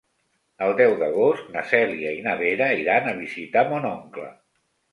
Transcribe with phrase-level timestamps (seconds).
[0.67, 4.29] El deu d'agost na Cèlia i na Vera iran a visitar mon oncle.